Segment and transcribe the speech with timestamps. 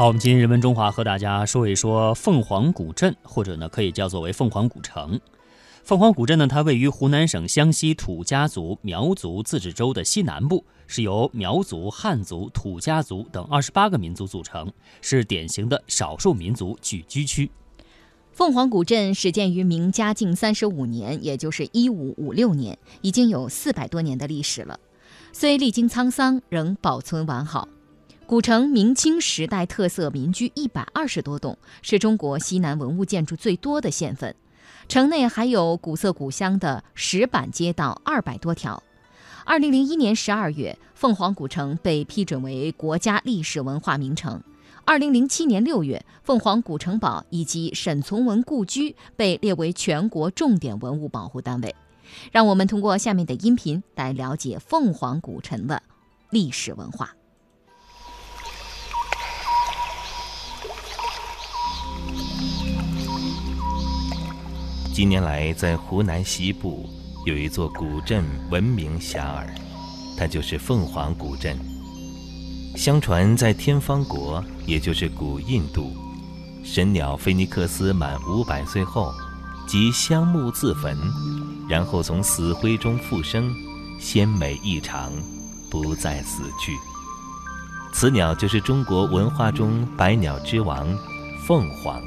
[0.00, 5.20] 好，我们今天人文中华和大家说一说凤凰古镇，或者呢可以叫作为凤凰古城。
[5.84, 14.72] 凤凰古镇呢，它位于湖南省湘西土家族苗族自治州的西南部，是由苗族、汉族、土家族等二十八个民族组成，
[15.02, 17.50] 是典型的少数民族聚居区。
[18.32, 24.80] 凤凰古镇始建于明嘉靖三十五年，也就是一五五六年，已经有四百多年的历史了。
[25.34, 27.68] 虽历经沧桑，仍保存完好。
[28.30, 34.36] 古城明清时代特色民居一百二十多栋，是中国西南文物建筑最多的县份。
[34.86, 38.80] 城内还有古色古香的石板街道二百多条。
[39.44, 44.40] 二零零一年十二月，凤凰古城被批准为国家历史文化名城。
[44.84, 51.74] 二零零七年六月，凤凰古城堡以及沈从文故居被列为全国重点文物保护单位。
[52.30, 55.82] 让我们通过下面的音频来了解凤凰古城的
[56.30, 57.12] 历史文化。
[64.92, 66.84] 近年来，在湖南西部
[67.24, 69.46] 有一座古镇闻名遐迩，
[70.18, 71.56] 它就是凤凰古镇。
[72.76, 75.92] 相传，在天方国，也就是古印度，
[76.64, 79.12] 神鸟菲尼克斯满五百岁后，
[79.66, 80.98] 即香木自焚，
[81.68, 83.48] 然后从死灰中复生，
[84.00, 85.12] 鲜美异常，
[85.70, 86.76] 不再死去。
[87.92, 90.86] 此鸟就是中国文化中百鸟之王——
[91.46, 92.02] 凤凰。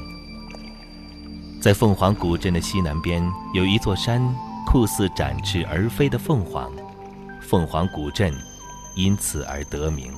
[1.63, 4.21] 在凤凰古镇的西南边，有一座山，
[4.65, 6.69] 酷似展翅而飞的凤凰，
[7.39, 8.33] 凤凰古镇
[8.97, 10.11] 因此而得名。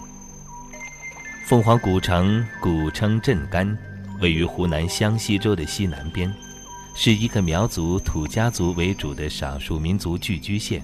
[1.45, 3.77] 凤凰古城古称镇干，
[4.19, 6.33] 位于湖南湘西州的西南边，
[6.95, 10.81] 是一个苗族、土家族为主的少数民族聚居县。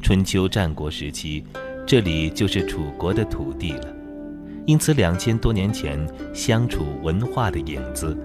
[0.00, 1.44] 春秋战国时期，
[1.84, 3.88] 这里就是楚国的土地了，
[4.64, 8.16] 因此两千多年前湘楚文化的影子。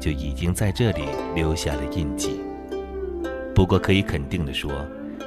[0.00, 1.02] 就已经在这里
[1.34, 2.40] 留下了印记。
[3.54, 4.70] 不过可以肯定地说，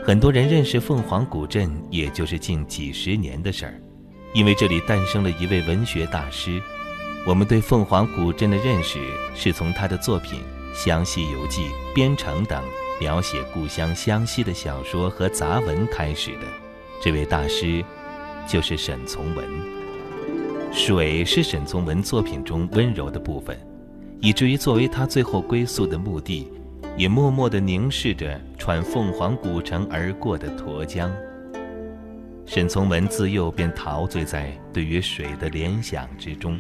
[0.06, 3.81] 很多人认识凤凰古镇，也就是近几十年的事儿，
[4.34, 6.62] 因为这里诞生了一位文学大师。
[7.28, 9.00] 我们对凤凰古镇的认识，
[9.35, 10.40] 是从他的作品
[10.74, 11.62] 《湘西游记》
[11.94, 12.63] 《边城》等
[13.00, 16.47] 描写故乡湘西的小说和杂文开始的。
[17.00, 17.84] 这位大师，
[18.47, 19.45] 就是沈从文。
[20.72, 23.59] 水是沈从文作品中温柔的部分。
[24.21, 26.47] 以至于作为他最后归宿的墓地，
[26.95, 31.11] 也默默地凝视着穿凤凰古城而过的沱江。
[32.45, 36.59] 沈从文自幼便陶醉在对于水的联想之中，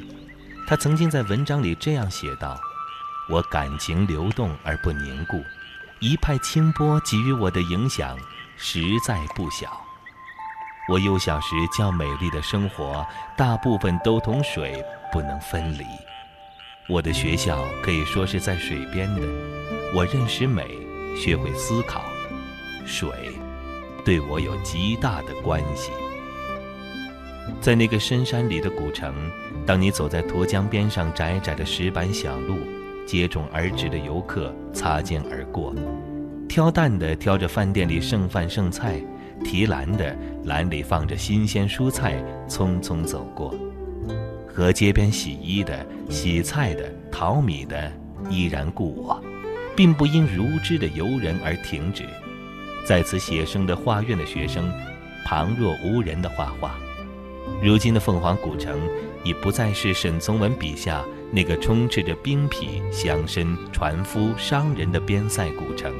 [0.67, 2.57] 他曾经在文章里这样写道
[3.29, 5.39] ：“我感情流动而不凝固，
[5.99, 8.17] 一派清波给予我的影响
[8.57, 9.69] 实在不小。
[10.89, 13.05] 我幼小时较美丽的生活，
[13.37, 15.83] 大部分都同水不能分离。”
[16.91, 19.21] 我的学校可以说是在水边的，
[19.95, 20.77] 我认识美，
[21.15, 22.03] 学会思考，
[22.85, 23.09] 水
[24.03, 25.89] 对我有极大的关系。
[27.61, 29.15] 在那个深山里的古城，
[29.65, 32.57] 当你走在沱江边上窄窄的石板小路，
[33.05, 35.73] 接踵而至的游客擦肩而过，
[36.49, 39.01] 挑担的挑着饭店里剩饭剩菜，
[39.45, 40.13] 提篮的
[40.43, 43.55] 篮里放着新鲜蔬菜，匆匆走过。
[44.53, 47.91] 和街边洗衣的、洗菜的、淘米的
[48.29, 49.21] 依然故我，
[49.75, 52.03] 并不因如织的游人而停止。
[52.85, 54.71] 在此写生的画院的学生，
[55.25, 56.75] 旁若无人的画画。
[57.61, 58.79] 如今的凤凰古城，
[59.23, 65.93] 已不再是沈从文笔下那个充斥着兵痞、乡绅、船夫、商人的边塞古城。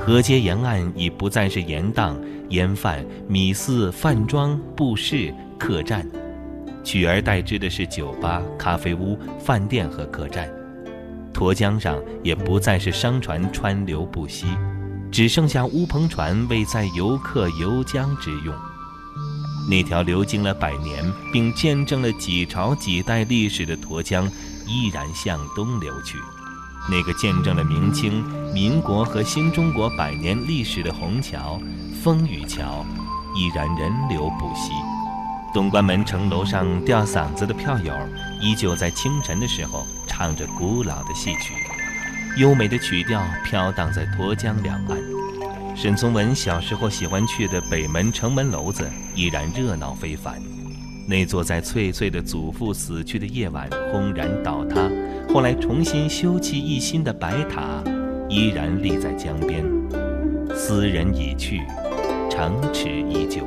[0.00, 2.18] 河街沿岸已不再是盐档、
[2.48, 6.08] 盐贩、米肆、饭庄、布市、客栈。
[6.88, 10.50] 取而代之的是酒吧、咖啡屋、饭店和客栈，
[11.34, 14.46] 沱江上也不再是商船川流不息，
[15.12, 18.54] 只剩下乌篷船为载游客游江之用。
[19.68, 24.26] 那条流经了百年并见证了几朝几代历史的沱江，
[24.66, 26.16] 依然向东流去。
[26.90, 28.24] 那个见证了明清、
[28.54, 31.60] 民国和新中国百年历史的虹桥——
[32.02, 32.82] 风雨桥，
[33.36, 34.72] 依然人流不息。
[35.54, 37.92] 东关门城楼上吊嗓子的票友，
[38.40, 41.54] 依旧在清晨的时候唱着古老的戏曲，
[42.36, 44.98] 优美的曲调飘荡在沱江两岸。
[45.74, 50.40] 沈从文小时候喜欢去的北门城门楼子依然热闹非凡。
[51.06, 54.90] 那座在翠翠的祖父死去的夜晚轰然倒塌，
[55.32, 57.82] 后来重新修葺一新的白塔，
[58.28, 59.64] 依然立在江边。
[60.54, 61.62] 斯人已去，
[62.30, 63.46] 城池依旧。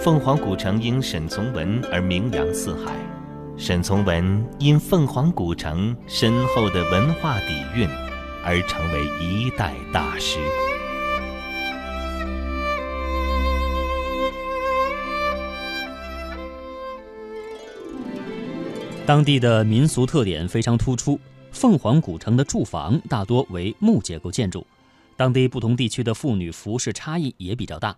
[0.00, 2.94] 凤凰古城因沈从文而名扬四海，
[3.56, 7.88] 沈从文因凤凰古城深厚的文化底蕴，
[8.44, 10.38] 而成为一代大师。
[19.06, 21.18] 当地的民俗特点非常突出，
[21.52, 24.66] 凤凰古城的住房大多为木结构建筑，
[25.16, 27.96] 当地不同地区的妇女服饰差异也比较大。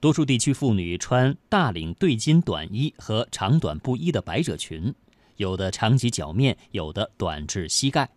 [0.00, 4.94] 多数地区妇女穿大领对襟短衣和长短不一的百褶裙，
[5.36, 8.08] 有的长及脚面，有的短至膝盖。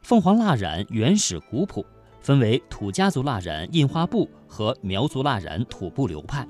[0.00, 1.84] 凤凰蜡染原始古朴，
[2.20, 6.48] 分为土家族蜡染印花布和苗族蜡染土布流派。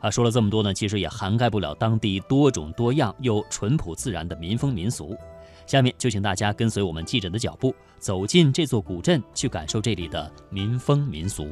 [0.00, 5.16] 啊，说了这么多呢，其实也涵盖不了当地多种多样又淳朴自然的民风民俗。
[5.64, 11.46] 下面就请大家跟随我们记者的脚步，走进这座古镇，去感受这里的民风民俗。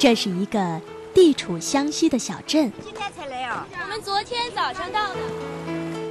[0.00, 0.80] 这是一个
[1.12, 2.72] 地处湘西的小镇。
[2.82, 5.16] 今天才来哦，我们昨天早上到的。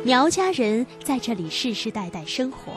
[0.04, 2.72] 苗家人在这里世世代代生活。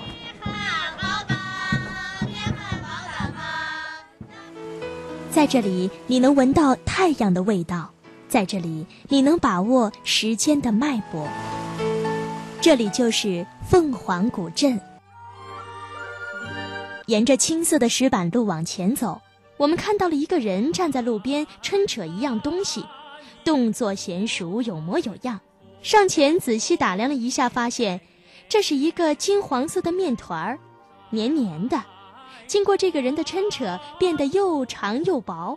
[5.31, 7.91] 在这里，你能闻到太阳的味道；
[8.26, 11.29] 在这里，你能把握时间的脉搏。
[12.62, 14.81] 这里就是凤凰古镇。
[17.05, 19.20] 沿着青色的石板路往前走。
[19.62, 22.85] 我们看到了一个人站在路边抻扯一样东西，
[23.44, 25.38] 动作娴熟，有模有样。
[25.82, 28.00] 上前仔细打量了一下，发现
[28.49, 30.59] 这是一个金黄色的面团儿，
[31.11, 31.81] 黏黏的。
[32.49, 35.56] 经过这个人的抻扯，变得又长又薄。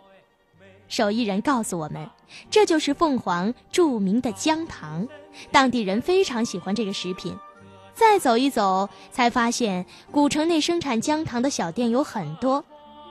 [0.86, 2.08] 手艺人告诉我们，
[2.48, 5.08] 这就是凤凰著名的姜糖，
[5.50, 7.36] 当地人非常喜欢这个食品。
[7.92, 12.64] 再走一走，才发现古城内生产姜糖的小店有很多。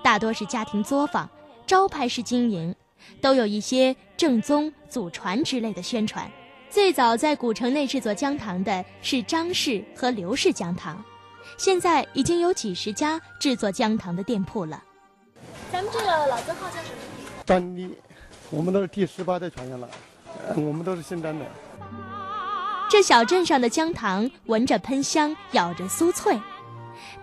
[0.06, 1.28] 大多是家庭作坊，
[1.66, 2.75] 招牌式经营，
[3.19, 6.31] 都有一些正宗、祖传之类的宣传。
[6.69, 11.04] 最早在古城内制作姜糖的是张氏和刘氏姜糖，
[11.57, 14.84] 现在已经有几十家制作姜糖的店铺了。
[15.72, 17.44] 咱们这个老字号叫什么？
[17.44, 17.98] 张丽，
[18.51, 19.90] 我们都是第十八代传人了，
[20.56, 21.44] 我们都是姓张的。
[22.92, 26.40] 这小镇上的姜糖闻着喷香，咬着酥脆，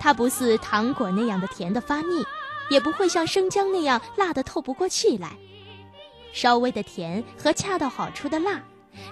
[0.01, 2.27] 它不似糖果那样的甜的发腻。
[2.73, 5.37] 也不会像生姜那样辣得透不过气来，
[6.33, 8.63] 稍微的甜和恰到好处的辣，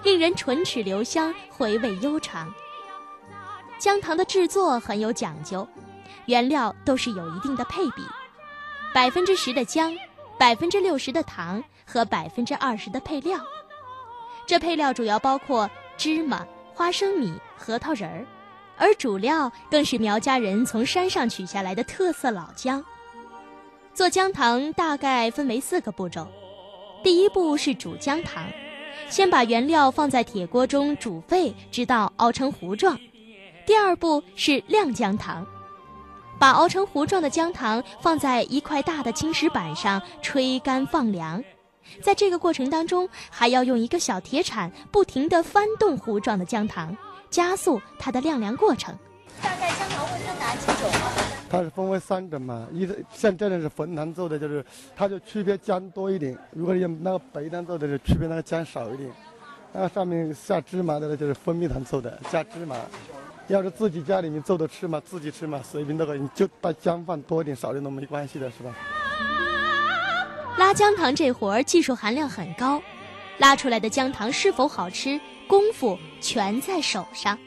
[0.03, 2.51] 令人唇齿留香，回味悠长。
[3.77, 5.67] 姜糖的制作很有讲究，
[6.25, 8.01] 原料都是有一定的配比，
[8.95, 9.95] 百分之十的姜，
[10.39, 13.39] 百分之六十的糖和百分之二十的配料。
[14.47, 16.43] 这配料主要包括芝麻、
[16.73, 18.25] 花生米、核桃仁儿，
[18.75, 22.83] 而主料更是苗家人从山上取下来的特色老姜。
[23.93, 26.25] 做姜糖大概分为四个步骤，
[27.03, 28.45] 第一步是煮姜糖，
[29.09, 32.97] 先把原料放在铁锅中煮沸，直到熬成糊状。
[33.65, 35.45] 第二步是晾姜糖，
[36.39, 41.43] 把熬成糊状的姜糖放在一块大的青石板上吹干放凉。
[42.01, 46.95] 在这个过程当中，还要用一个小铁铲不停地翻动糊状的姜糖，
[47.29, 48.97] 加速它的晾凉过程。
[49.43, 51.30] 大概姜糖会分哪几种？
[51.51, 54.63] 它是分为三种嘛，一像这种是红糖做的，就是
[54.95, 59.11] 它就区别姜多一点；如果用那个白糖做的，是区别那个姜少一点。
[59.73, 62.77] 那上面下芝麻的呢，就是蜂蜜糖做的，加芝麻。
[63.47, 68.73] 要是自己家里面做的吃嘛，自己吃嘛，随便都可以，你就把姜放多一点、少一点都没关系的，是吧？
[70.57, 72.81] 拉姜糖这活儿技术含量很高，
[73.39, 77.37] 拉出来的姜糖是否好吃，功夫全在手上。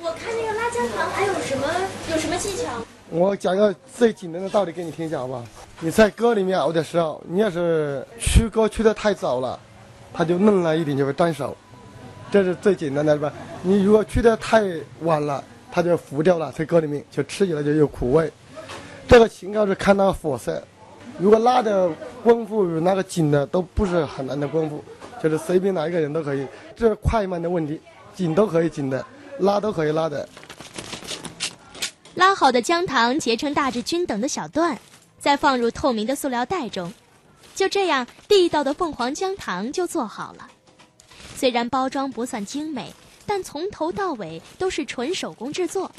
[0.00, 1.66] 我看那个拉姜糖还有什么
[2.10, 2.82] 有什么技巧？
[3.14, 5.44] 我讲个最简单的道理给你听一下，好不好？
[5.80, 9.60] 你在锅里面熬的时候，你要是去锅去的太早了，
[10.14, 11.54] 它就嫩了一点，就会粘手。
[12.30, 13.30] 这是最简单的，是吧？
[13.60, 14.62] 你如果去的太
[15.00, 18.32] 晚了，它就糊掉了，在锅里面就吃起来就有苦味。
[19.06, 20.62] 这个情况是看那个火色，
[21.18, 21.90] 如果拉的
[22.24, 24.82] 功夫与那个紧的都不是很难的功夫，
[25.22, 26.46] 就是随便哪一个人都可以。
[26.74, 27.78] 这是快慢的问题，
[28.14, 29.04] 紧都可以紧的，
[29.40, 30.26] 拉都可以拉的。
[32.14, 34.78] 拉好的姜糖结成大致均等的小段，
[35.18, 36.92] 再放入透明的塑料袋中，
[37.54, 40.50] 就这样，地道的凤凰姜糖就做好了。
[41.34, 42.92] 虽然包装不算精美，
[43.24, 45.90] 但从头到尾都是纯手工制作，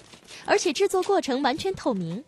[0.45, 2.23] 而且制作过程完全透明，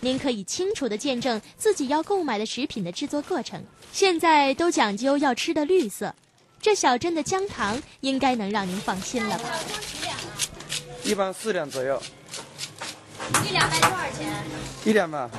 [0.00, 3.62] 您可以清楚地见证自己要购买的食品的制作过程。
[3.92, 6.14] 现在都讲究要吃的绿色，
[6.62, 9.50] 这小镇的姜糖应该能让您放心了吧？
[11.02, 12.00] 一般四两左右。
[13.44, 14.32] 一两卖多少钱？
[14.84, 15.30] 一两嘛，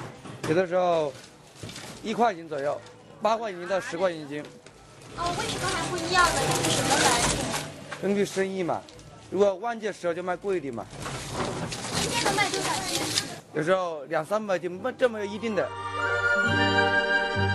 [0.47, 1.13] 有的时候
[2.03, 2.79] 一块钱左右，
[3.21, 4.43] 八块钱到十块钱一斤。
[5.17, 6.31] 哦，为什么还不一样呢？
[6.41, 7.21] 根据什么来
[8.01, 8.81] 根据生意嘛，
[9.29, 10.85] 如果旺季的时候就卖贵一点嘛。
[12.03, 12.99] 一天能卖多少斤？
[13.53, 15.67] 有时候两三百斤，没这没有一定的。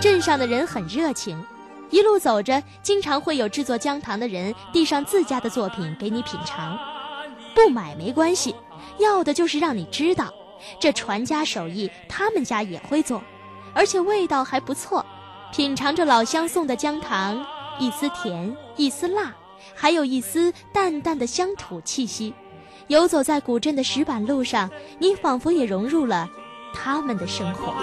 [0.01, 1.43] 镇上的人很热情，
[1.91, 6.77] 一路走着，经常会有制作姜糖的人递上自家的作品给你品尝。
[7.53, 8.55] 不买没关系，
[8.99, 10.33] 要的就是让你知道，
[10.79, 13.21] 这传家手艺他们家也会做，
[13.73, 15.05] 而且味道还不错。
[15.51, 17.45] 品尝着老乡送的姜糖，
[17.79, 19.35] 一丝甜，一丝辣，
[19.75, 22.33] 还有一丝淡淡的乡土气息。
[22.87, 24.69] 游走在古镇的石板路上，
[24.99, 26.29] 你仿佛也融入了
[26.73, 27.73] 他们的生活。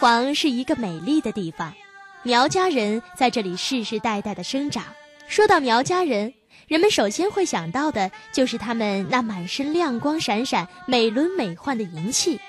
[0.00, 1.74] 黄是一个美丽的地方，
[2.22, 4.84] 苗家人在这里世世代代的生长。
[5.26, 6.32] 说到苗家人，
[6.68, 12.40] 人们首先会想到的就是他们那满身亮光闪闪、美轮美奂的银器。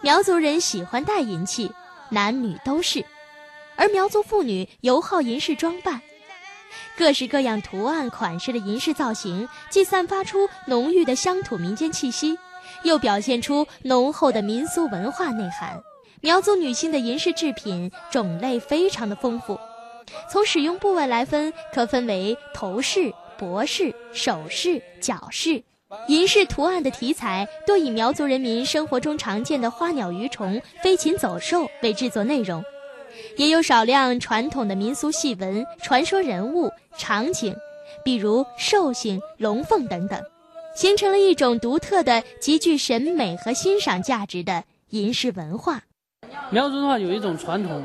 [0.00, 1.70] 苗族人喜欢戴银器，
[2.08, 3.04] 男女都是，
[3.76, 6.00] 而苗族妇女尤好银饰装扮，
[6.96, 12.38] 各式各样图案款式的银饰造型，既散发出浓郁的乡土民间气息，
[12.84, 15.78] 又表现出浓厚的民俗文化内涵。
[16.26, 19.56] 苗族女性的银饰制品种类非常的丰富，
[20.28, 25.62] 从使用部位来分，可分为头饰、脖饰、首饰、脚饰。
[26.08, 32.60] 银饰图案的题材多以苗族人民生活中常见的花鸟鱼虫、飞禽走兽为制作内容，
[33.36, 36.68] 也有少量传统的民俗戏文、传说人物、
[36.98, 37.54] 场景，
[38.04, 40.20] 比如寿星、龙凤等等，
[40.74, 45.84] 形成了一种独特的、极具审美和欣赏价值的银饰文化。
[46.50, 47.82] 苗族的话有一种传统，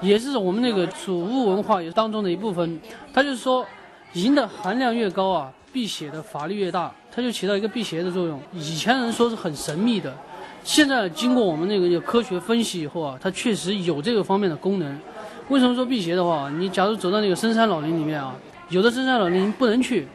[0.00, 2.80] 也是我们那个祖物文化当中的一部分。
[3.12, 3.64] 它就是说，
[4.14, 8.40] 银的含量越高啊，辟邪的法力越大，它就起到一个辟邪的作用。
[8.52, 10.12] 以前人说是很神秘的，
[10.64, 14.98] 现在经过我们那个科学分析以后啊，它确实有这个方面的功能。
[15.48, 16.50] 为什么说辟邪的话？
[16.58, 18.34] 你假如走到那个深山老林里面啊，
[18.70, 20.08] 有的深山老林不能去，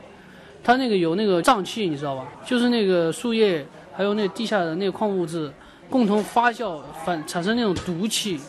[0.63, 2.25] 它那个有那个瘴气，你知道吧？
[2.45, 5.49] 就是那个树叶还有那地下的那个矿物质。
[5.89, 8.39] 共同发酵反产生那种毒气，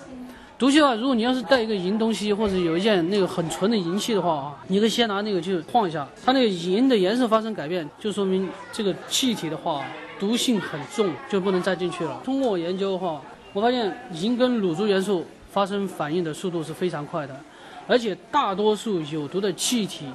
[0.58, 9.84] 毒气的话，如果你要是带一个银东西或者有一件那个很纯的银器的话啊，你可以先拿那个去晃一下，它那个银的颜色发生改变，就说明这个气体的话
[10.18, 12.20] 毒性很重，就不能再进去了。
[12.24, 13.20] 通过我研究的话，
[13.52, 17.38] 我发现银跟卤族元素发生反应的速度是非常快的，
[17.86, 20.06] 而且大多数有毒的气体、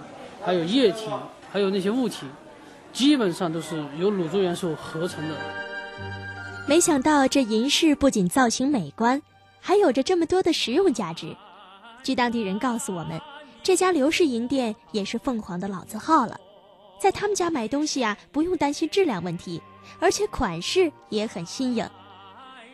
[0.44, 1.08] 还有液体、
[1.51, 2.25] 还有那些物体，
[2.92, 5.36] 基本上都是由卤族元素合成的。
[6.68, 9.22] 没想到这银饰不仅造型美观，
[9.60, 11.36] 还有着这么多的实用价值。
[12.01, 13.20] 据当地人告诉我们，
[13.62, 16.39] 这家刘氏银店也是凤凰的老字号了。
[17.00, 19.62] 在他们家买东西啊，不用担心质量问题，
[20.00, 21.88] 而且款式也很新颖。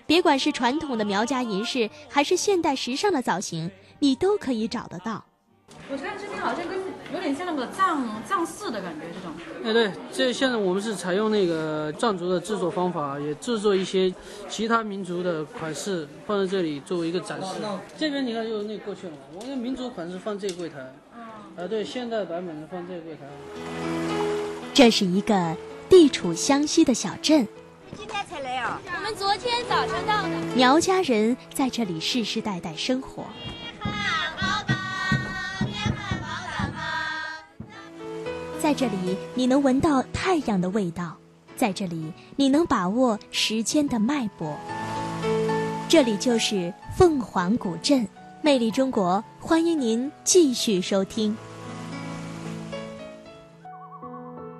[0.06, 5.25] 别管是传统的苗家银饰，还是现代时尚的造型，你都可以找得到。
[5.89, 9.31] 我看这边好像跟有点像那个藏藏式的感觉，这种。
[9.63, 14.13] 哎，对，这现在我们是采用那个藏族的制作方法，也制作一些
[14.49, 17.47] 其他民族的款式放在这里作为一个展示。
[17.97, 20.79] 这边你看就那过去了嘛，我们民族款式放这个柜台。
[21.55, 23.21] 啊，对，现代版本的放这个柜台。
[24.73, 25.55] 这是一个
[25.89, 27.47] 地处湘西的小镇。
[27.97, 28.79] 今天才来啊？
[28.85, 30.29] 我们昨天早上到的。
[30.55, 33.25] 苗家人在这里世世代代生活。
[38.67, 41.15] 在这里，你能闻到太阳的味道；
[41.55, 44.57] 在这里，你能把握时间的脉搏。
[45.88, 48.05] 这里就是凤凰古镇，
[48.41, 51.33] 魅力中国，欢迎您继续收听。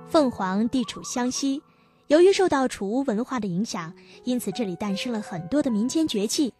[0.08, 1.62] 凤凰地处湘西，
[2.08, 6.54] 由于受到楚巫文化的影响，因此这里诞生了很多的民间绝技，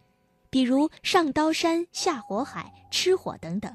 [0.50, 3.74] 比如上刀山、下火海、吃火等等。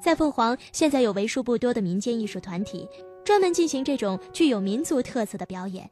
[0.00, 2.88] 在凤凰，现在有为数不多的民间艺术团体，
[3.24, 5.90] 专门进行这种具有民族特色的表演。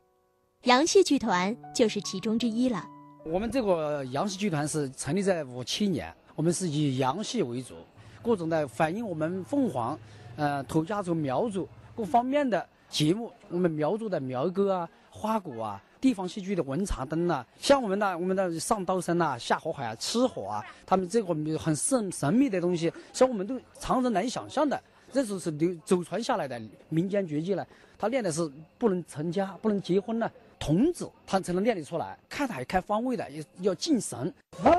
[0.62, 2.86] 杨戏剧团就是其中之一了。
[3.24, 7.74] 我们这个杨戏剧团是成立在五七年，我们是以杨戏为主，
[8.22, 9.98] 各种的反映我们凤凰，
[10.36, 15.82] 呃，土家族苗族各方面的节目，我们苗族的苗歌啊、花鼓啊。
[15.98, 24.80] 地方戏剧的文茶灯呐，像我们的我们的上刀山呐、下火海啊、吃火啊，他们这个很神神秘的东西，像我们都常人难以想象的，
[25.10, 27.66] 这就是流祖传下来的民间绝技了。
[27.98, 30.30] 他练的是不能成家、不能结婚的
[30.60, 32.16] 童子，他才能练得出来。
[32.28, 34.32] 看海开方位的，要要敬神。
[34.62, 34.70] 大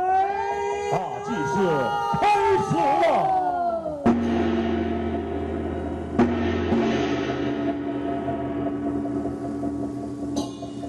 [1.25, 1.67] 祭司
[2.22, 2.29] 开
[2.70, 3.37] 始了。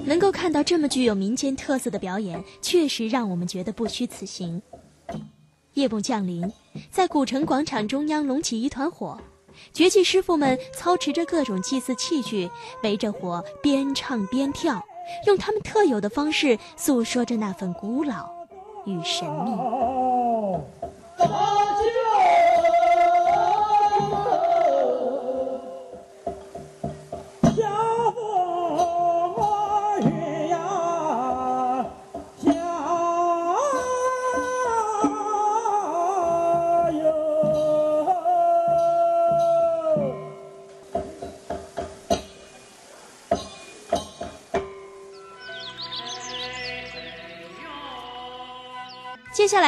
[0.09, 4.63] 能够看到这么具有民间特色的表演，确实让我们觉得不虚此行。
[5.75, 6.51] 夜幕降临，
[6.91, 9.21] 在古城广场中央隆起一团火，
[9.75, 12.51] 绝技师傅们操持着各种祭祀器具，
[12.83, 14.83] 围着火边唱边跳，
[15.27, 18.31] 用他们特有的方式诉说着那份古老
[18.87, 19.53] 与神秘。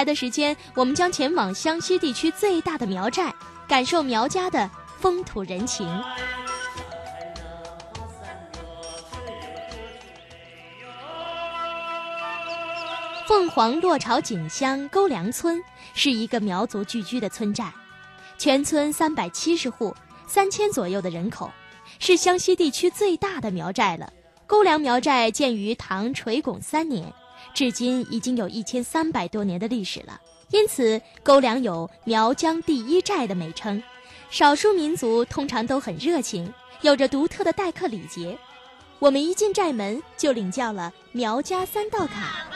[0.01, 3.31] 来的时间，我们将前往湘西地区最大的苗寨，
[3.69, 5.87] 感受苗家的风土人情。
[13.29, 17.71] 凤凰落巢井乡沟梁村是一个苗族聚居的村寨，
[18.39, 19.95] 全村三百七十户，
[20.27, 21.51] 三千左右的人口，
[21.99, 24.11] 是湘西地区最大的苗寨了。
[24.47, 27.13] 沟梁苗寨建于唐垂拱三年。
[27.55, 30.21] 至今已经有一千三百多年的历史了，
[30.51, 33.83] 因此沟梁有“苗疆第一寨”的美称。
[34.31, 38.39] 少数民族通常都很热情，有着独特的待客礼节。
[38.99, 42.50] 我们一进寨门就领教了苗家三道卡。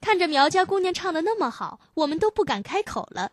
[0.00, 3.32] 看着苗家姑娘唱的那么好，我们都不敢开口了。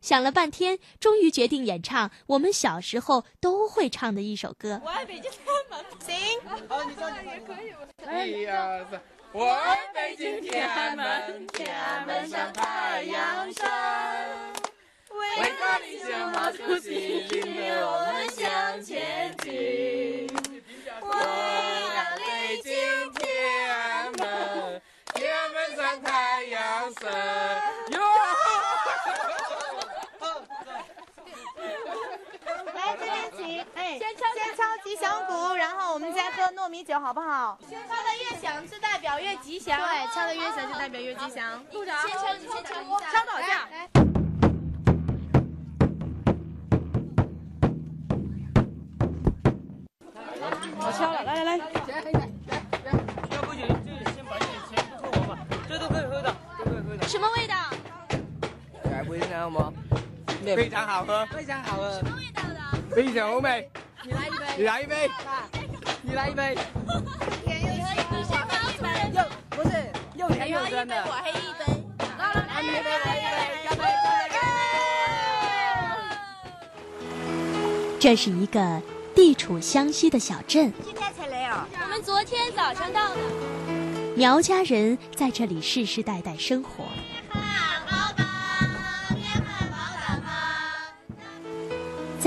[0.00, 4.80] 想了半天，终于决定演唱我们小时候都会唱的一首歌。
[4.84, 5.84] 我爱北京天安门。
[6.06, 8.40] 行，好，你唱也可以。
[8.42, 9.00] 一二三，
[9.32, 12.28] 我爱北京天安门，天安门。
[12.28, 13.66] 上太阳升，
[15.38, 20.28] 伟大领袖毛主席领着我们向前进。
[21.00, 22.72] 我爱北京
[23.14, 24.82] 天安门。
[25.12, 27.10] 天安门上太阳升。
[32.72, 37.56] 来这边请，哎，先敲先敲吉祥鼓，然后我们再喝糯米酒，好不好？
[37.70, 37.84] 敲的
[38.24, 39.78] 越响，就代表越吉祥。
[39.78, 41.62] 对，敲的越响，就代表越吉祥。
[41.66, 43.06] 部长，先敲，你先敲一下。
[43.12, 43.68] 敲多少下？
[50.80, 51.56] 我敲了，来来来。
[57.06, 57.54] 什么味道？
[58.92, 59.72] 还不一样吗？
[60.44, 61.92] 非常好喝，非常好喝。
[61.92, 62.58] 什么味道的？
[62.96, 63.70] 非常欧美。
[64.60, 65.10] 你来一杯。
[66.04, 66.54] 你来一杯。
[66.84, 66.92] 又
[67.48, 67.80] 咸。
[68.10, 68.86] 你先喝一杯。
[69.14, 69.70] 又不是
[70.14, 71.02] 又甜又酸的。
[71.06, 71.64] 我黑一杯。
[71.98, 72.74] 来来来，一杯
[73.06, 73.84] 来一杯，干杯！
[77.98, 78.82] 这是一个
[79.14, 80.70] 地处湘西的小镇。
[80.84, 81.64] 今天才来哦。
[81.82, 83.16] 我们昨天早上到的。
[84.14, 86.84] 苗家人在这里世世代代生活。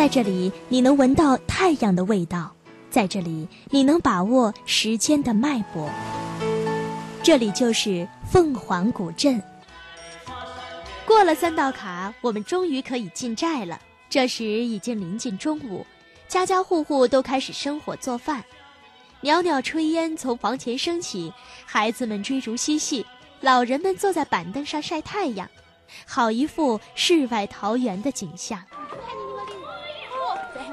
[0.04, 2.52] 在这里，你能闻到太阳的味道；
[2.89, 5.89] 在这里，你能把握时间的脉搏。
[7.24, 9.42] 这里就是凤凰古镇。
[11.06, 13.80] 过了三道卡，我们终于可以进寨了。
[14.10, 15.86] 这时已经临近中午，
[16.28, 18.44] 家家户户都开始生火做饭。
[19.22, 21.32] 袅袅炊烟从房前升起，
[21.66, 23.06] 孩子们追逐嬉戏，
[23.39, 25.50] 老人们坐在板凳上晒太阳，
[26.06, 28.62] 好一副世外桃源的景象。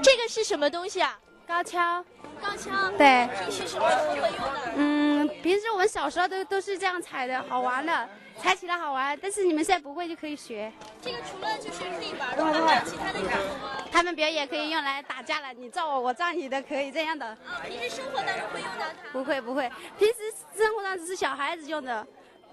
[0.02, 1.18] 这个是什么东西啊？
[1.46, 2.04] 高跷。
[2.40, 2.90] 高跷。
[2.96, 3.28] 对。
[3.38, 4.72] 平时什么时候会用的？
[4.76, 8.08] 嗯，平时我们小时候都都是这样踩的，好玩的，
[8.40, 9.18] 踩起来好玩。
[9.20, 10.72] 但是你们现在不会就可以学。
[11.02, 13.84] 这个除了就是可以玩的话，还有其他的用途吗？
[13.92, 17.26] 他们表演可以用来打架了，你照我，我照你的，可以这样的。
[17.26, 19.10] 啊，平时生活当中会用到它？
[19.12, 20.14] 不会不会，平时
[20.56, 22.06] 生活当中是小孩子用的，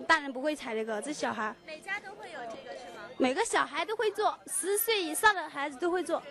[0.06, 1.56] 大人不会踩这个，这是小孩。
[1.66, 3.04] 每家都会有这个是吗？
[3.18, 6.22] 每个小孩都会做，十岁以上的孩子都会做。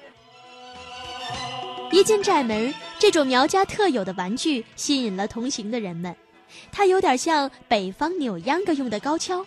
[1.93, 6.15] 一进寨门，这种苗家特有的玩具吸引了同行的人们。
[6.71, 9.45] 它有点像北方扭秧歌用的高跷，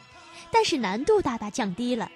[0.52, 2.10] 但是难度大大降低了。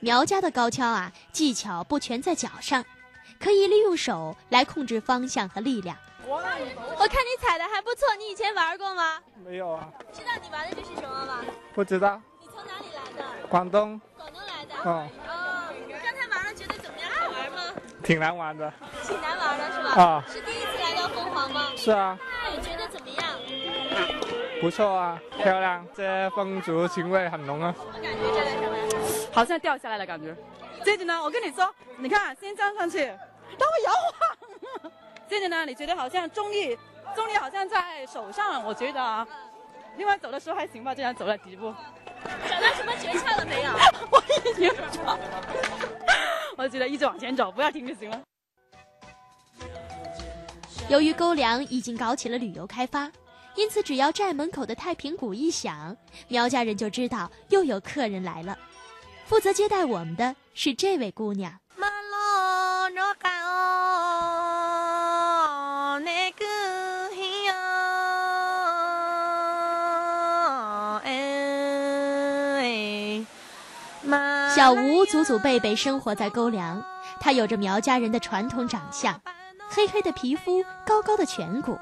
[0.00, 2.84] 苗家的高跷啊，技巧不全在脚上，
[3.40, 5.96] 可以利用手来控制方向和力量。
[6.26, 9.18] 我看你踩的还不错，你以前玩过吗？
[9.44, 9.88] 没有啊。
[10.12, 11.40] 知道你玩的这是什么吗？
[11.74, 12.20] 不知道。
[12.40, 13.46] 你从哪里来的？
[13.48, 14.00] 广东。
[14.16, 14.74] 广东来的。
[14.90, 15.08] 哦。
[15.26, 17.10] 哦，刚才玩了，觉得怎么样？
[17.18, 17.74] 好玩吗？
[18.04, 18.72] 挺难玩的。
[19.02, 20.02] 挺难玩的是吧？
[20.02, 20.24] 啊。
[20.28, 21.70] 是第一次来到凤凰吗？
[21.74, 22.16] 是啊。
[22.44, 23.24] 那你觉得怎么样？
[24.60, 27.74] 不错啊，漂亮，这风俗情味很浓啊。
[27.76, 29.30] 什么感觉站在上面？
[29.32, 30.36] 好像掉下来的感觉。
[30.84, 33.06] 这个呢，我跟你说，你看先站上去，
[33.58, 33.92] 它会摇
[34.82, 34.92] 晃。
[35.28, 36.78] 这个呢，你觉得好像重力，
[37.16, 39.26] 重力好像在手上，我觉得啊。
[39.96, 41.74] 另外走的时候还行吧，这样走了几步。
[42.48, 43.70] 找到什么诀窍了没有？
[44.10, 45.18] 我已经找。
[46.56, 48.20] 我觉得一直往前走，不要停就行了。
[50.88, 53.10] 由于沟梁已经搞起了旅游开发，
[53.56, 55.96] 因此只要寨门口的太平鼓一响，
[56.28, 58.58] 苗家人就知道又有客人来了。
[59.26, 61.58] 负责接待我们的是这位姑娘。
[74.64, 76.82] 小吴祖祖辈辈生活在沟梁，
[77.20, 79.20] 他有着苗家人的传统长相，
[79.68, 81.78] 黑黑的皮肤，高高的颧骨。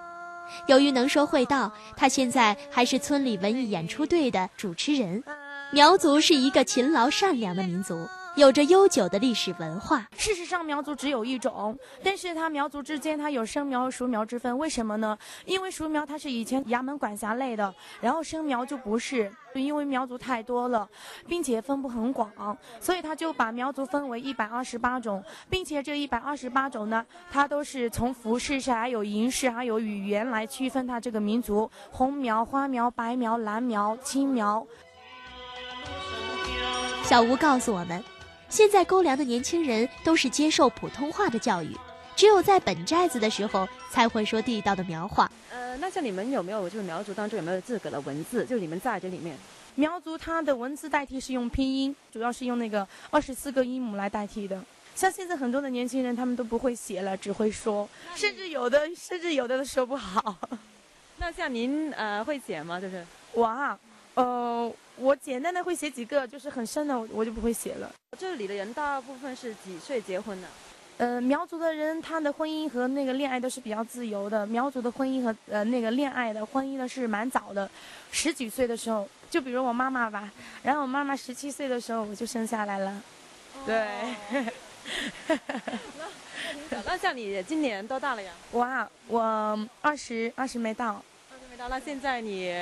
[0.67, 5.23] 由于能说会道，他现在还是村里文艺演出队的主持人。
[5.71, 8.09] 苗族是一个勤劳善良的民族。
[8.35, 10.09] 有着悠久的历史文化。
[10.17, 14.57] 事实上，苗族只有一种，但是它苗族之间它有生苗和、熟苗之分。
[14.57, 15.17] 为什么呢？
[15.45, 19.31] 因为熟苗它是以前衙门管辖类的，然后生苗就不是。
[19.55, 20.89] 因为苗族太多了，
[21.29, 34.67] 并且分布很广，所以他就把苗族分为一百二十八种，并且这一百二十八种呢，它都是从服饰上、还有银饰、还有语言来区分它这个民族：红苗、花苗、白苗、蓝苗、青苗。
[37.03, 38.03] 小吴告诉我们。
[38.53, 41.75] 现在沟梁的年轻人都是接受普通话的教育，
[42.15, 45.33] 只有在本寨子的时候才会说地道的苗话。
[45.51, 48.45] 呃，那像你们有没有就是苗族当中有没有自个的文字？
[48.45, 49.35] 就你们在这里面，
[49.77, 54.63] 苗族它的文字代替是用拼音，主要是用那个二十四个音母来代替的。
[54.95, 60.37] 像现在很多的年轻人他们都不会写了，只会说，甚至有的甚至有的都说不好。
[61.17, 62.79] 那像您呃会写吗？
[62.79, 63.79] 就是我啊。
[64.15, 67.91] 呃，我简单的会写几个，就是很深的，我我就不会写了。
[68.19, 70.49] 这里的人大部分是几岁结婚的？
[70.99, 74.47] 呃，苗族的人他的婚姻和那个恋爱都是比较自由的。
[74.47, 77.69] 苗族的婚姻和呃那个恋爱的婚姻呢是蛮早的，
[78.11, 80.31] 十几岁的时候，就比如我妈妈吧，
[80.63, 83.03] 然后我妈妈十七岁的时候我就生下来了。
[83.65, 83.89] 对。
[86.85, 88.33] 那像你今年多大了呀？
[88.51, 91.03] 我啊，我二十二十没到。
[91.63, 92.53] 二十没到，那现在你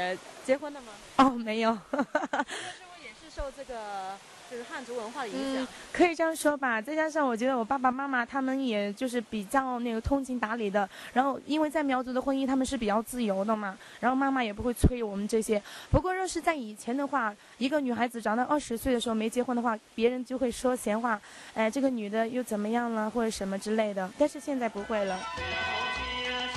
[0.45, 0.89] 结婚了吗？
[1.17, 1.73] 哦，没有。
[1.91, 4.15] 是不是也是受这个
[4.51, 5.67] 就是汉族文化的影响？
[5.93, 6.81] 可以这样说吧。
[6.83, 10.89] 再加上我觉得我爸爸妈妈他们也就是比较那个通情达理的。
[11.13, 15.63] 然后因为在苗族的婚姻他们是比较自由的嘛，然后妈妈也不会催我们这些。
[15.91, 21.21] 不过若是在以前的话，一个女孩子长到二十岁的时候没结婚的话，别人就会说闲话，
[21.55, 24.11] 哎，这个女的又怎么样了或者什么之类的。
[24.19, 25.19] 但是现在不会了。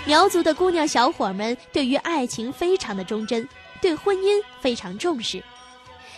[0.06, 3.48] 苗族的姑娘小伙们对于爱情非常的忠贞。
[3.82, 5.44] 对婚姻非常重视，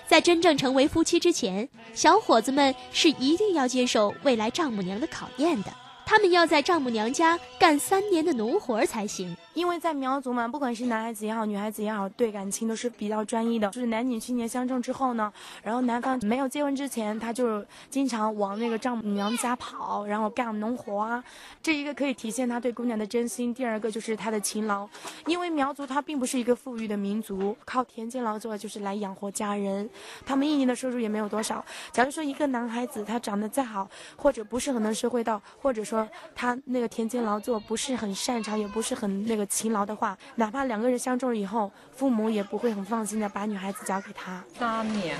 [0.07, 5.73] 在真正成为夫妻之前，小伙子们是一定要接受未来丈母娘的考验的。
[6.05, 9.35] 他们要在丈母娘家干三年的农活才行。
[9.55, 13.69] 因为在苗族嘛，不管是男孩子也好，女孩子也好，对感情都是比较专一的。
[13.69, 15.31] 就是男女青年相中之后呢，
[15.63, 21.23] 然后男方没有结婚之前，他就经常往那个丈母娘家跑，然后干农活啊。
[21.63, 23.53] 这一个可以体现他对姑娘的真心。
[23.53, 24.85] 第二个就是他的勤劳，
[25.25, 29.89] 因为苗族他并不是一个富裕的民族，靠田间劳作就是来养活家人。
[30.25, 31.63] 他们一年的收入也没有多少。
[31.93, 39.44] 假如说一个男孩子他长得再好，或者不是很能社会到，或者说他那个田间劳作不是很擅长，也不是很那个。
[39.45, 44.43] 勤劳的话，哪怕两个人相中了以后，父母也不会很放心的把女孩子交给他。
[44.57, 45.17] 三年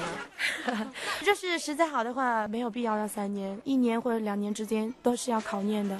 [0.65, 0.87] 啊，
[1.23, 5.97] 这是实在好的话，没有必要要三年，一年或者两年之间都是要考验的。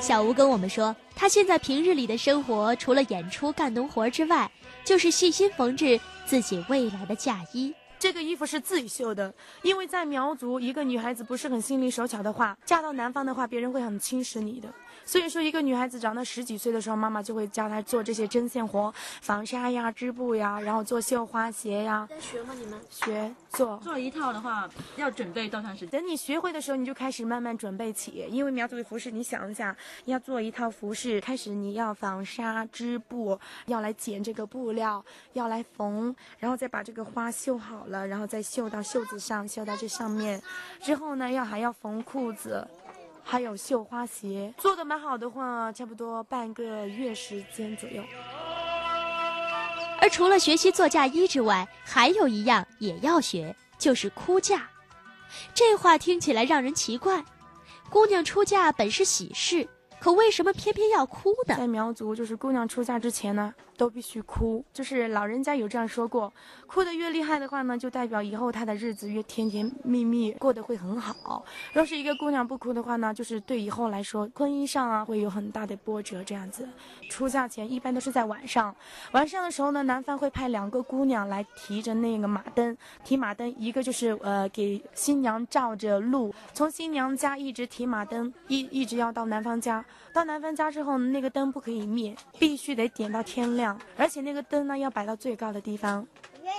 [0.00, 4.50] 小吴跟我们说，他现在平日里的生活，除了演出、干农活之外，
[4.84, 7.72] 就是细心缝制自己未来的嫁衣。
[8.00, 14.68] 这个衣服是自己绣的，因为在苗族，一个女孩子不是很心灵手巧的话，嫁到南方的话，别人会很轻视你的。
[15.04, 22.06] 所以说，一个女孩子长到十几岁的时候，妈妈就会教她做这些针线活，纺纱呀、织布呀，然后做绣花鞋呀。
[22.10, 22.54] 在学吗？
[22.58, 25.90] 你们学做做一套的话，要准备多长时间？
[25.90, 28.26] 等你学会的时候，你就开始慢慢准备起。
[28.30, 37.92] 因为苗族的服饰，你想一下，要做一套服饰，开始你要纺纱、织布，要来剪这个布料，要来缝，然后再把这个花绣好了。
[37.92, 40.42] 了，然后再绣到袖子上，绣到这上面，
[40.80, 42.66] 之后呢，要还要缝裤子，
[43.24, 48.02] 还有绣花鞋，做的蛮好的话，差不多半个月时间左右。
[50.00, 54.68] 而除了学习做嫁衣之外，还有一样也要学，就是哭嫁。
[55.54, 57.24] 这话听起来让人奇怪，
[57.88, 59.66] 姑娘出嫁本是喜事。
[60.00, 61.54] 可为什么偏偏要哭呢？
[61.56, 64.64] 在苗族，就是姑娘出嫁之前呢，都必须哭。
[64.72, 66.32] 就是老人家有这样说过，
[66.68, 71.44] 哭得越厉害的话呢，就代表以后她的日子越甜甜蜜蜜，过得会很好。
[71.72, 76.22] 若是一个姑娘不哭的话呢，就是对以后来说，婚姻上啊会有很大的波折。
[76.22, 76.68] 这样子，
[77.10, 78.72] 出嫁前一般都是在晚上，
[79.10, 89.84] 晚上的时候呢，男方会派两个姑娘来提着那个马灯，提马灯，一个就是呃给新娘照着路，从新娘家一直提马灯，一一直要到男方家。
[90.12, 96.06] 到男方家之后，那个灯不可以灭，必须得点到天亮，而且那个灯呢要摆到最高的地方。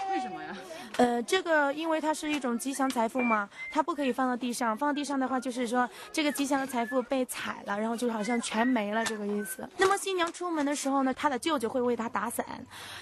[0.09, 0.55] 为什么呀？
[0.97, 9.67] 呃，这个因为它是一种吉祥财富嘛，它不可以放到地上，放到地上的话就是说这个吉祥的财富被踩了，然后就好像全没了这个意思。
[9.77, 12.45] 那么新娘出门的时候呢，她的舅舅会为她打伞，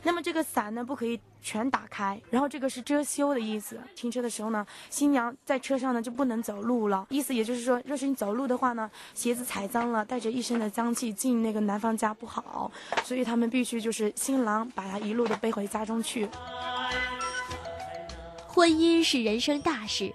[0.04, 3.80] 那么这个伞呢不可以全打开，然后这个是遮羞的意思。
[3.96, 12.72] 停车的时候呢，新娘在车上呢就不能走路了，意思也就是说，若是你走路的话呢，鞋子踩脏了，带着一身的脏气进那个男方家不好，
[13.04, 16.30] 所以他们必须就是新郎把她一路的背回家中去。
[18.54, 20.14] 婚姻是人生大事，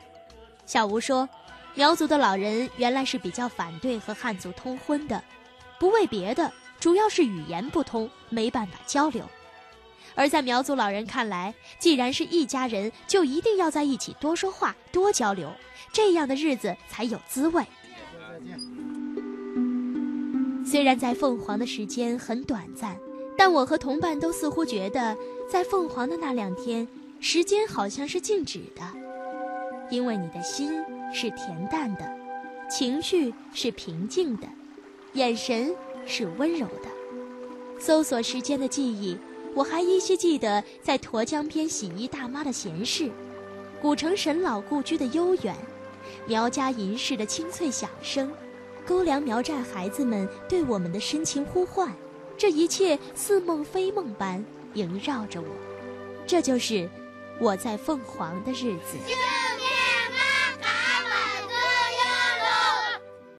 [0.67, 1.27] 小吴说，
[1.75, 5.25] 苗族的老人原来是比较反对和汉族通婚的，
[5.81, 9.25] 不为别的，主要是语言不通，没办法交流。
[10.15, 15.51] 而在苗族老人看来，既然是一家人，就一定要在一起多说话、多交流，
[15.91, 17.65] 这样的日子才有滋味。
[20.67, 22.99] 虽然在凤凰的时间很短暂，
[23.35, 25.17] 但我和同伴都似乎觉得，
[25.51, 26.87] 在凤凰的那两天。
[27.19, 28.83] 时间好像是静止的，
[29.91, 30.71] 因为你的心
[31.13, 32.09] 是恬淡的，
[32.71, 34.47] 情绪是平静的，
[35.15, 35.75] 眼神
[36.07, 36.89] 是温柔的。
[37.81, 39.17] 搜索时间的记忆，
[39.55, 43.11] 我还依稀记得在沱江边洗衣大妈的闲事，
[43.81, 45.55] 古城沈老故居的悠远，
[46.27, 48.31] 苗家银饰的清脆响声，
[48.87, 51.93] 沟梁苗寨孩子们对我们的深情呼唤，
[52.39, 55.49] 这一切似梦非梦般萦绕着我，
[56.27, 56.89] 这就是。
[57.39, 58.99] 我在凤凰的日子。